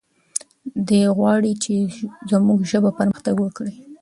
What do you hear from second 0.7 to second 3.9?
دی غواړي چې زموږ ژبه پرمختګ وکړي.